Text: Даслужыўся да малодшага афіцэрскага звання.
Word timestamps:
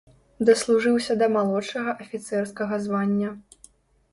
Даслужыўся 0.47 1.17
да 1.21 1.27
малодшага 1.35 1.91
афіцэрскага 2.07 2.75
звання. 2.87 3.29